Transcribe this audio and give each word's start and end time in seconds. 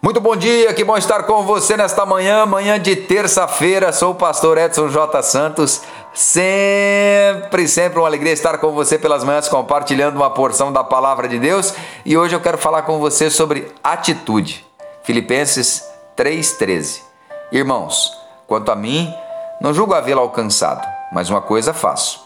Muito 0.00 0.20
bom 0.20 0.36
dia, 0.36 0.72
que 0.74 0.84
bom 0.84 0.96
estar 0.96 1.24
com 1.24 1.42
você 1.42 1.76
nesta 1.76 2.06
manhã, 2.06 2.46
manhã 2.46 2.78
de 2.78 2.94
terça-feira. 2.94 3.92
Sou 3.92 4.12
o 4.12 4.14
pastor 4.14 4.56
Edson 4.56 4.88
J. 4.88 5.20
Santos. 5.24 5.82
Sempre, 6.14 7.66
sempre 7.66 7.98
uma 7.98 8.06
alegria 8.06 8.32
estar 8.32 8.58
com 8.58 8.70
você 8.70 8.96
pelas 8.96 9.24
manhãs 9.24 9.48
compartilhando 9.48 10.14
uma 10.14 10.30
porção 10.30 10.72
da 10.72 10.84
palavra 10.84 11.26
de 11.26 11.40
Deus. 11.40 11.74
E 12.04 12.16
hoje 12.16 12.36
eu 12.36 12.40
quero 12.40 12.56
falar 12.56 12.82
com 12.82 13.00
você 13.00 13.28
sobre 13.28 13.72
atitude. 13.82 14.64
Filipenses 15.02 15.82
3:13. 16.14 17.02
Irmãos, 17.50 18.16
quanto 18.46 18.70
a 18.70 18.76
mim, 18.76 19.12
não 19.60 19.74
julgo 19.74 19.94
havê-lo 19.94 20.20
alcançado, 20.20 20.86
mas 21.12 21.28
uma 21.28 21.40
coisa 21.40 21.74
faço: 21.74 22.24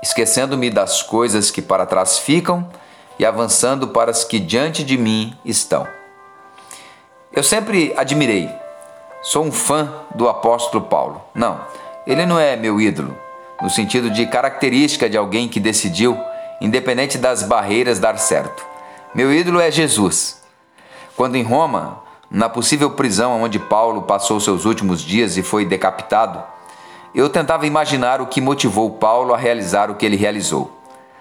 esquecendo-me 0.00 0.70
das 0.70 1.02
coisas 1.02 1.50
que 1.50 1.60
para 1.60 1.86
trás 1.86 2.20
ficam 2.20 2.68
e 3.18 3.26
avançando 3.26 3.88
para 3.88 4.12
as 4.12 4.22
que 4.22 4.38
diante 4.38 4.84
de 4.84 4.96
mim 4.96 5.36
estão. 5.44 5.97
Eu 7.38 7.44
sempre 7.44 7.94
admirei, 7.96 8.50
sou 9.22 9.44
um 9.44 9.52
fã 9.52 9.94
do 10.12 10.28
apóstolo 10.28 10.86
Paulo. 10.86 11.22
Não, 11.32 11.60
ele 12.04 12.26
não 12.26 12.36
é 12.36 12.56
meu 12.56 12.80
ídolo, 12.80 13.16
no 13.62 13.70
sentido 13.70 14.10
de 14.10 14.26
característica 14.26 15.08
de 15.08 15.16
alguém 15.16 15.46
que 15.46 15.60
decidiu, 15.60 16.18
independente 16.60 17.16
das 17.16 17.44
barreiras, 17.44 18.00
dar 18.00 18.18
certo. 18.18 18.66
Meu 19.14 19.32
ídolo 19.32 19.60
é 19.60 19.70
Jesus. 19.70 20.42
Quando 21.16 21.36
em 21.36 21.44
Roma, 21.44 22.02
na 22.28 22.48
possível 22.48 22.90
prisão 22.90 23.40
onde 23.40 23.60
Paulo 23.60 24.02
passou 24.02 24.40
seus 24.40 24.64
últimos 24.64 25.00
dias 25.00 25.36
e 25.36 25.42
foi 25.44 25.64
decapitado, 25.64 26.42
eu 27.14 27.30
tentava 27.30 27.68
imaginar 27.68 28.20
o 28.20 28.26
que 28.26 28.40
motivou 28.40 28.90
Paulo 28.90 29.32
a 29.32 29.38
realizar 29.38 29.92
o 29.92 29.94
que 29.94 30.04
ele 30.04 30.16
realizou. 30.16 30.76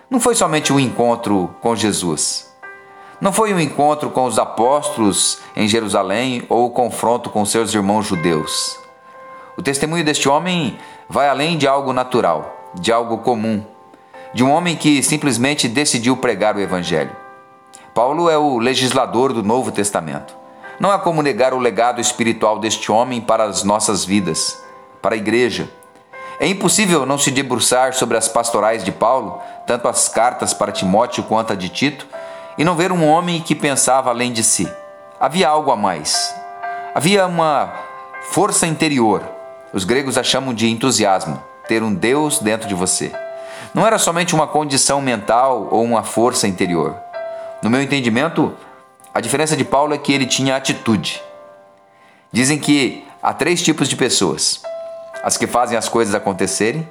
Não 0.09 0.20
foi 0.20 0.34
somente 0.34 0.73
um 0.73 0.80
encontro 0.80 1.55
com 1.61 1.75
Jesus 1.75 2.47
não 3.20 3.34
foi 3.34 3.53
um 3.53 3.59
encontro 3.59 4.12
com 4.12 4.26
os 4.26 4.38
apóstolos 4.38 5.39
em 5.55 5.67
Jerusalém 5.67 6.44
ou 6.49 6.67
o 6.67 6.70
confronto 6.70 7.30
com 7.30 7.44
seus 7.45 7.73
irmãos 7.73 8.05
judeus. 8.05 8.78
O 9.58 9.61
testemunho 9.61 10.03
deste 10.03 10.30
homem 10.30 10.78
vai 11.09 11.27
além 11.27 11.58
de 11.58 11.67
algo 11.67 11.92
natural, 11.94 12.72
de 12.75 12.92
algo 12.92 13.17
comum, 13.19 13.66
de 14.33 14.44
um 14.44 14.52
homem 14.52 14.75
que 14.75 15.02
simplesmente 15.02 15.67
decidiu 15.67 16.16
pregar 16.16 16.55
o 16.55 16.59
Evangelho. 16.59 17.16
Paulo 17.92 18.30
é 18.30 18.38
o 18.38 18.59
legislador 18.59 19.33
do 19.33 19.42
Novo 19.42 19.72
Testamento. 19.72 20.36
Não 20.80 20.92
há 20.92 20.99
como 20.99 21.23
negar 21.23 21.55
o 21.55 21.59
legado 21.59 21.99
espiritual 21.99 22.59
deste 22.59 22.92
homem 22.92 23.20
para 23.20 23.45
as 23.45 23.64
nossas 23.64 24.05
vidas, 24.05 24.64
para 25.02 25.16
a 25.16 25.17
igreja. 25.17 25.67
É 26.39 26.45
impossível 26.45 27.03
não 27.03 27.17
se 27.17 27.31
debruçar 27.31 27.94
sobre 27.94 28.16
as 28.16 28.27
pastorais 28.27 28.83
de 28.83 28.92
Paulo, 28.92 29.42
tanto 29.66 29.88
as 29.88 30.08
cartas 30.08 30.53
para 30.53 30.72
Timóteo 30.72 31.23
quanto 31.23 31.53
a 31.53 31.55
de 31.55 31.67
Tito, 31.70 32.05
e 32.58 32.63
não 32.63 32.75
ver 32.75 32.91
um 32.91 33.05
homem 33.05 33.41
que 33.41 33.53
pensava 33.53 34.09
além 34.09 34.31
de 34.31 34.44
si. 34.44 34.67
Havia 35.19 35.47
algo 35.47 35.72
a 35.72 35.75
mais. 35.75 36.33
Havia 36.94 37.27
uma 37.27 37.73
força 38.30 38.66
interior. 38.66 39.23
Os 39.73 39.83
gregos 39.83 40.17
a 40.17 40.23
chamam 40.23 40.53
de 40.53 40.67
entusiasmo, 40.69 41.41
ter 41.67 41.83
um 41.83 41.94
Deus 41.94 42.39
dentro 42.39 42.67
de 42.67 42.73
você. 42.73 43.11
Não 43.73 43.86
era 43.86 43.97
somente 43.97 44.33
uma 44.33 44.47
condição 44.47 45.02
mental 45.02 45.67
ou 45.72 45.83
uma 45.83 46.03
força 46.03 46.47
interior. 46.47 46.95
No 47.61 47.69
meu 47.69 47.81
entendimento, 47.81 48.53
a 49.14 49.19
diferença 49.19 49.55
de 49.55 49.64
Paulo 49.64 49.94
é 49.94 49.97
que 49.97 50.14
ele 50.14 50.25
tinha 50.25 50.55
atitude. 50.55 51.21
Dizem 52.31 52.58
que 52.58 53.05
há 53.21 53.33
três 53.33 53.61
tipos 53.61 53.89
de 53.89 53.95
pessoas: 53.95 54.61
as 55.23 55.38
que 55.38 55.47
fazem 55.47 55.77
as 55.77 55.89
coisas 55.89 56.16
acontecerem, 56.16 56.88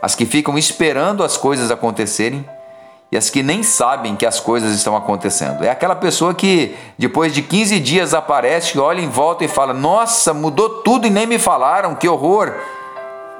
as 0.00 0.14
que 0.14 0.24
ficam 0.24 0.56
esperando 0.56 1.22
as 1.22 1.36
coisas 1.36 1.70
acontecerem 1.70 2.44
e 3.12 3.16
as 3.16 3.28
que 3.28 3.42
nem 3.42 3.62
sabem 3.62 4.14
que 4.14 4.24
as 4.24 4.38
coisas 4.38 4.72
estão 4.72 4.96
acontecendo. 4.96 5.64
É 5.64 5.70
aquela 5.70 5.96
pessoa 5.96 6.32
que 6.32 6.76
depois 6.96 7.34
de 7.34 7.42
15 7.42 7.80
dias 7.80 8.14
aparece, 8.14 8.78
olha 8.78 9.00
em 9.00 9.08
volta 9.08 9.44
e 9.44 9.48
fala: 9.48 9.74
Nossa, 9.74 10.32
mudou 10.32 10.82
tudo 10.82 11.06
e 11.06 11.10
nem 11.10 11.26
me 11.26 11.38
falaram, 11.38 11.94
que 11.94 12.08
horror! 12.08 12.54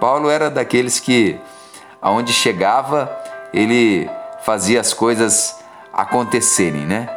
Paulo 0.01 0.29
era 0.29 0.51
daqueles 0.51 0.99
que, 0.99 1.39
aonde 2.01 2.33
chegava, 2.33 3.11
ele 3.53 4.11
fazia 4.43 4.81
as 4.81 4.93
coisas 4.93 5.57
acontecerem, 5.93 6.87
né? 6.87 7.09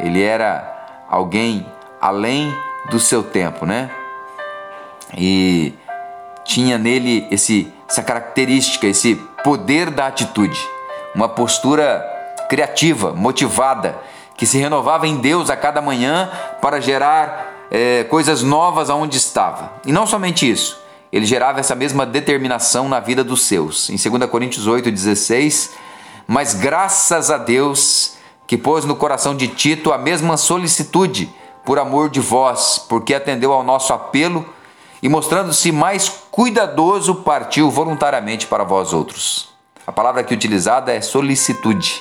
Ele 0.00 0.22
era 0.22 1.04
alguém 1.08 1.66
além 2.00 2.52
do 2.90 2.98
seu 2.98 3.22
tempo, 3.22 3.64
né? 3.64 3.90
E 5.16 5.74
tinha 6.42 6.78
nele 6.78 7.28
esse, 7.30 7.72
essa 7.88 8.02
característica, 8.02 8.86
esse 8.86 9.14
poder 9.44 9.90
da 9.90 10.06
atitude 10.06 10.58
uma 11.14 11.28
postura 11.28 12.04
criativa, 12.48 13.12
motivada, 13.12 13.98
que 14.36 14.46
se 14.46 14.58
renovava 14.58 15.06
em 15.06 15.16
Deus 15.16 15.50
a 15.50 15.56
cada 15.56 15.80
manhã 15.80 16.30
para 16.60 16.80
gerar 16.80 17.66
é, 17.70 18.04
coisas 18.04 18.42
novas 18.42 18.90
aonde 18.90 19.16
estava. 19.16 19.72
E 19.86 19.92
não 19.92 20.06
somente 20.06 20.50
isso, 20.50 20.80
ele 21.12 21.26
gerava 21.26 21.60
essa 21.60 21.74
mesma 21.74 22.04
determinação 22.04 22.88
na 22.88 23.00
vida 23.00 23.22
dos 23.22 23.42
seus. 23.42 23.90
Em 23.90 23.96
2 23.96 24.30
Coríntios 24.30 24.66
8,16, 24.66 25.70
mas 26.26 26.54
graças 26.54 27.30
a 27.30 27.38
Deus 27.38 28.14
que 28.46 28.58
pôs 28.58 28.84
no 28.84 28.96
coração 28.96 29.34
de 29.34 29.48
Tito 29.48 29.92
a 29.92 29.98
mesma 29.98 30.36
solicitude 30.36 31.32
por 31.64 31.78
amor 31.78 32.10
de 32.10 32.20
vós, 32.20 32.84
porque 32.88 33.14
atendeu 33.14 33.52
ao 33.52 33.62
nosso 33.62 33.92
apelo 33.92 34.44
e 35.02 35.08
mostrando-se 35.08 35.70
mais 35.72 36.08
cuidadoso, 36.30 37.16
partiu 37.16 37.70
voluntariamente 37.70 38.46
para 38.46 38.64
vós 38.64 38.92
outros. 38.92 39.51
A 39.84 39.90
palavra 39.90 40.20
aqui 40.20 40.32
utilizada 40.32 40.92
é 40.92 41.00
solicitude, 41.00 42.00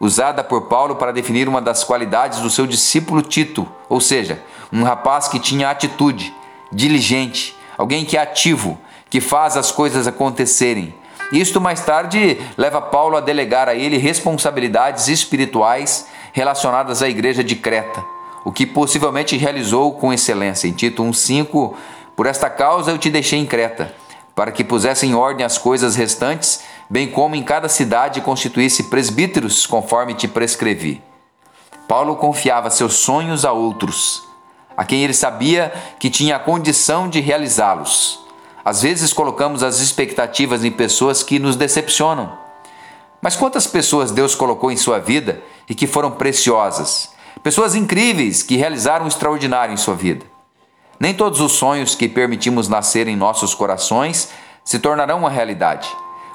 usada 0.00 0.42
por 0.42 0.62
Paulo 0.62 0.96
para 0.96 1.12
definir 1.12 1.48
uma 1.48 1.62
das 1.62 1.84
qualidades 1.84 2.40
do 2.40 2.50
seu 2.50 2.66
discípulo 2.66 3.22
Tito, 3.22 3.68
ou 3.88 4.00
seja, 4.00 4.42
um 4.72 4.82
rapaz 4.82 5.28
que 5.28 5.38
tinha 5.38 5.70
atitude, 5.70 6.34
diligente, 6.72 7.56
alguém 7.78 8.04
que 8.04 8.16
é 8.16 8.20
ativo, 8.20 8.76
que 9.08 9.20
faz 9.20 9.56
as 9.56 9.70
coisas 9.70 10.08
acontecerem. 10.08 10.92
Isto 11.30 11.60
mais 11.60 11.82
tarde 11.82 12.36
leva 12.56 12.82
Paulo 12.82 13.16
a 13.16 13.20
delegar 13.20 13.68
a 13.68 13.76
ele 13.76 13.96
responsabilidades 13.96 15.06
espirituais 15.06 16.08
relacionadas 16.32 17.00
à 17.00 17.08
igreja 17.08 17.44
de 17.44 17.54
Creta, 17.54 18.04
o 18.44 18.50
que 18.50 18.66
possivelmente 18.66 19.36
realizou 19.36 19.94
com 19.94 20.12
excelência. 20.12 20.66
Em 20.66 20.72
Tito 20.72 21.04
1,5: 21.04 21.74
Por 22.16 22.26
esta 22.26 22.50
causa 22.50 22.90
eu 22.90 22.98
te 22.98 23.08
deixei 23.08 23.38
em 23.38 23.46
Creta, 23.46 23.94
para 24.34 24.50
que 24.50 24.64
pusesse 24.64 25.06
em 25.06 25.14
ordem 25.14 25.46
as 25.46 25.56
coisas 25.56 25.94
restantes 25.94 26.73
bem 26.88 27.10
como 27.10 27.34
em 27.34 27.42
cada 27.42 27.68
cidade 27.68 28.20
constituísse 28.20 28.84
presbíteros, 28.84 29.66
conforme 29.66 30.14
te 30.14 30.28
prescrevi. 30.28 31.02
Paulo 31.88 32.16
confiava 32.16 32.70
seus 32.70 32.94
sonhos 32.94 33.44
a 33.44 33.52
outros, 33.52 34.22
a 34.76 34.84
quem 34.84 35.02
ele 35.04 35.14
sabia 35.14 35.72
que 35.98 36.10
tinha 36.10 36.36
a 36.36 36.40
condição 36.40 37.08
de 37.08 37.20
realizá-los. 37.20 38.20
Às 38.64 38.82
vezes 38.82 39.12
colocamos 39.12 39.62
as 39.62 39.80
expectativas 39.80 40.64
em 40.64 40.70
pessoas 40.70 41.22
que 41.22 41.38
nos 41.38 41.54
decepcionam. 41.54 42.32
Mas 43.20 43.36
quantas 43.36 43.66
pessoas 43.66 44.10
Deus 44.10 44.34
colocou 44.34 44.70
em 44.70 44.76
sua 44.76 44.98
vida 44.98 45.42
e 45.68 45.74
que 45.74 45.86
foram 45.86 46.10
preciosas? 46.12 47.12
Pessoas 47.42 47.74
incríveis 47.74 48.42
que 48.42 48.56
realizaram 48.56 49.04
o 49.04 49.08
extraordinário 49.08 49.74
em 49.74 49.76
sua 49.76 49.94
vida. 49.94 50.24
Nem 50.98 51.12
todos 51.12 51.40
os 51.40 51.52
sonhos 51.52 51.94
que 51.94 52.08
permitimos 52.08 52.68
nascer 52.68 53.06
em 53.08 53.16
nossos 53.16 53.54
corações 53.54 54.30
se 54.64 54.78
tornarão 54.78 55.18
uma 55.18 55.30
realidade. 55.30 55.88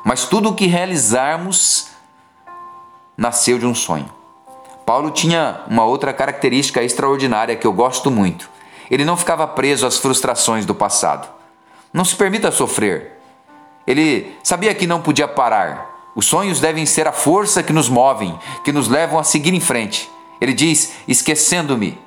Mas 0.09 0.25
tudo 0.25 0.49
o 0.49 0.55
que 0.55 0.65
realizarmos 0.65 1.89
nasceu 3.15 3.59
de 3.59 3.67
um 3.67 3.75
sonho. 3.75 4.11
Paulo 4.83 5.11
tinha 5.11 5.61
uma 5.67 5.85
outra 5.85 6.11
característica 6.11 6.81
extraordinária 6.81 7.55
que 7.55 7.67
eu 7.67 7.71
gosto 7.71 8.09
muito. 8.09 8.49
Ele 8.89 9.05
não 9.05 9.15
ficava 9.15 9.45
preso 9.45 9.85
às 9.85 9.99
frustrações 9.99 10.65
do 10.65 10.73
passado. 10.73 11.29
Não 11.93 12.03
se 12.03 12.15
permita 12.15 12.49
sofrer. 12.49 13.19
Ele 13.85 14.35
sabia 14.41 14.73
que 14.73 14.87
não 14.87 14.99
podia 14.99 15.27
parar. 15.27 16.11
Os 16.15 16.25
sonhos 16.25 16.59
devem 16.59 16.87
ser 16.87 17.07
a 17.07 17.11
força 17.11 17.61
que 17.61 17.71
nos 17.71 17.87
movem, 17.87 18.35
que 18.63 18.71
nos 18.71 18.87
levam 18.87 19.19
a 19.19 19.23
seguir 19.23 19.53
em 19.53 19.59
frente. 19.59 20.09
Ele 20.41 20.55
diz: 20.55 20.93
esquecendo-me. 21.07 21.99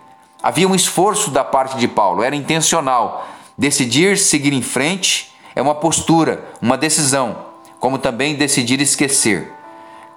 Havia 0.43 0.67
um 0.67 0.75
esforço 0.75 1.31
da 1.31 1.45
parte 1.45 1.77
de 1.77 1.87
Paulo, 1.87 2.25
era 2.25 2.35
intencional. 2.35 3.29
Decidir 3.57 4.19
seguir 4.19 4.53
em 4.53 4.61
frente 4.61 5.33
é 5.55 5.63
uma 5.63 5.77
postura, 5.77 6.45
uma 6.61 6.77
decisão 6.77 7.52
como 7.83 7.99
também 7.99 8.37
decidir 8.37 8.81
esquecer. 8.81 9.53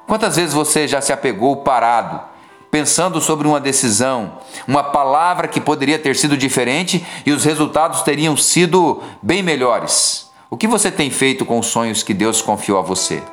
Quantas 0.06 0.36
vezes 0.36 0.54
você 0.54 0.88
já 0.88 1.02
se 1.02 1.12
apegou 1.12 1.64
parado, 1.64 2.22
pensando 2.70 3.20
sobre 3.20 3.48
uma 3.48 3.60
decisão, 3.60 4.38
uma 4.68 4.84
palavra 4.84 5.48
que 5.48 5.60
poderia 5.60 5.98
ter 5.98 6.16
sido 6.16 6.38
diferente 6.38 7.04
e 7.26 7.32
os 7.32 7.44
resultados 7.44 8.04
teriam 8.04 8.38
sido 8.38 9.02
bem 9.20 9.42
melhores? 9.42 10.30
O 10.48 10.56
que 10.56 10.68
você 10.68 10.92
tem 10.92 11.10
feito 11.10 11.44
com 11.44 11.58
os 11.58 11.66
sonhos 11.66 12.04
que 12.04 12.14
Deus 12.14 12.40
confiou 12.40 12.78
a 12.78 12.84
você? 12.84 13.24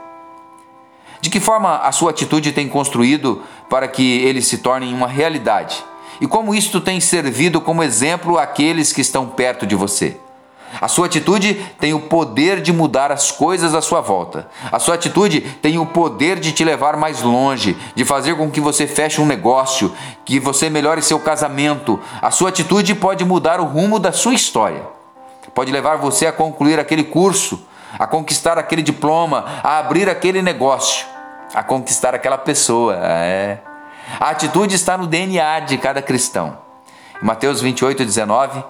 De 1.20 1.28
que 1.28 1.38
forma 1.38 1.76
a 1.80 1.92
sua 1.92 2.10
atitude 2.10 2.52
tem 2.52 2.70
construído 2.70 3.42
para 3.68 3.86
que 3.86 4.22
eles 4.22 4.46
se 4.46 4.56
tornem 4.56 4.94
uma 4.94 5.08
realidade? 5.08 5.84
E 6.22 6.26
como 6.26 6.54
isto 6.54 6.80
tem 6.80 7.00
servido 7.00 7.60
como 7.60 7.82
exemplo 7.82 8.38
àqueles 8.38 8.94
que 8.94 9.02
estão 9.02 9.28
perto 9.28 9.66
de 9.66 9.74
você? 9.74 10.16
A 10.80 10.88
sua 10.88 11.06
atitude 11.06 11.54
tem 11.78 11.92
o 11.92 12.00
poder 12.00 12.60
de 12.60 12.72
mudar 12.72 13.12
as 13.12 13.30
coisas 13.30 13.74
à 13.74 13.82
sua 13.82 14.00
volta. 14.00 14.48
A 14.70 14.78
sua 14.78 14.94
atitude 14.94 15.40
tem 15.40 15.78
o 15.78 15.86
poder 15.86 16.40
de 16.40 16.52
te 16.52 16.64
levar 16.64 16.96
mais 16.96 17.22
longe, 17.22 17.76
de 17.94 18.04
fazer 18.04 18.36
com 18.36 18.50
que 18.50 18.60
você 18.60 18.86
feche 18.86 19.20
um 19.20 19.26
negócio, 19.26 19.92
que 20.24 20.40
você 20.40 20.70
melhore 20.70 21.02
seu 21.02 21.20
casamento. 21.20 22.00
A 22.20 22.30
sua 22.30 22.48
atitude 22.48 22.94
pode 22.94 23.24
mudar 23.24 23.60
o 23.60 23.64
rumo 23.64 23.98
da 23.98 24.12
sua 24.12 24.34
história. 24.34 24.82
Pode 25.54 25.70
levar 25.70 25.96
você 25.96 26.26
a 26.26 26.32
concluir 26.32 26.80
aquele 26.80 27.04
curso, 27.04 27.62
a 27.98 28.06
conquistar 28.06 28.58
aquele 28.58 28.82
diploma, 28.82 29.44
a 29.62 29.78
abrir 29.78 30.08
aquele 30.08 30.40
negócio, 30.40 31.06
a 31.54 31.62
conquistar 31.62 32.14
aquela 32.14 32.38
pessoa. 32.38 32.96
É. 32.96 33.58
A 34.18 34.30
atitude 34.30 34.74
está 34.74 34.96
no 34.96 35.06
DNA 35.06 35.60
de 35.60 35.76
cada 35.76 36.00
cristão. 36.00 36.56
Mateus 37.20 37.60
28, 37.60 38.04
19. 38.04 38.64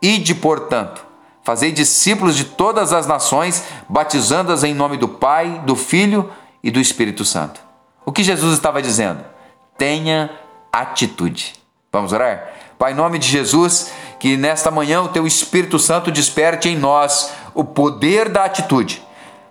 Ide, 0.00 0.34
portanto, 0.34 1.07
fazei 1.48 1.72
discípulos 1.72 2.36
de 2.36 2.44
todas 2.44 2.92
as 2.92 3.06
nações, 3.06 3.64
batizando-as 3.88 4.64
em 4.64 4.74
nome 4.74 4.98
do 4.98 5.08
Pai, 5.08 5.62
do 5.64 5.74
Filho 5.74 6.30
e 6.62 6.70
do 6.70 6.78
Espírito 6.78 7.24
Santo. 7.24 7.58
O 8.04 8.12
que 8.12 8.22
Jesus 8.22 8.52
estava 8.52 8.82
dizendo? 8.82 9.24
Tenha 9.78 10.28
atitude. 10.70 11.54
Vamos 11.90 12.12
orar? 12.12 12.52
Pai, 12.78 12.92
em 12.92 12.94
nome 12.94 13.18
de 13.18 13.26
Jesus, 13.26 13.90
que 14.20 14.36
nesta 14.36 14.70
manhã 14.70 15.00
o 15.00 15.08
teu 15.08 15.26
Espírito 15.26 15.78
Santo 15.78 16.12
desperte 16.12 16.68
em 16.68 16.76
nós 16.76 17.32
o 17.54 17.64
poder 17.64 18.28
da 18.28 18.44
atitude, 18.44 19.02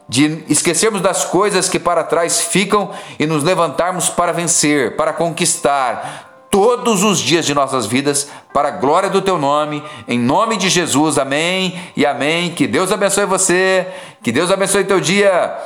de 0.08 0.44
esquecermos 0.48 1.02
das 1.02 1.26
coisas 1.26 1.68
que 1.68 1.80
para 1.80 2.04
trás 2.04 2.42
ficam 2.42 2.92
e 3.18 3.26
nos 3.26 3.44
levantarmos 3.44 4.08
para 4.08 4.32
vencer, 4.32 4.96
para 4.96 5.14
conquistar 5.14 6.27
todos 6.50 7.04
os 7.04 7.20
dias 7.20 7.46
de 7.46 7.54
nossas 7.54 7.86
vidas, 7.86 8.30
para 8.54 8.70
a 8.70 8.72
glória 8.72 9.10
do 9.10 9.22
teu 9.22 9.38
nome, 9.38 9.84
em 10.08 10.20
nome 10.20 10.58
de 10.58 10.70
Jesus, 10.70 11.18
amém 11.18 11.80
e 11.96 12.06
amém. 12.06 12.52
Que 12.52 12.68
Deus 12.68 12.92
abençoe 12.92 13.26
você, 13.26 13.88
que 14.24 14.32
Deus 14.32 14.52
abençoe 14.52 14.84
teu 14.84 15.00
dia. 15.00 15.58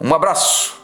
Um 0.00 0.14
abraço. 0.14 0.77